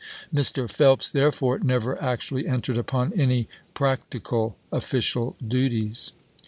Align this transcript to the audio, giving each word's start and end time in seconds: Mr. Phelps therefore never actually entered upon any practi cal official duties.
Mr. 0.33 0.67
Phelps 0.67 1.11
therefore 1.11 1.59
never 1.59 2.01
actually 2.01 2.47
entered 2.47 2.75
upon 2.75 3.13
any 3.13 3.47
practi 3.75 4.19
cal 4.23 4.55
official 4.71 5.35
duties. 5.47 6.13